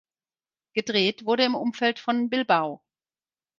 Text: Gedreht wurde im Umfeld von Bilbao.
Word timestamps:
Gedreht 0.73 1.25
wurde 1.27 1.43
im 1.45 1.53
Umfeld 1.53 1.99
von 1.99 2.31
Bilbao. 2.31 2.81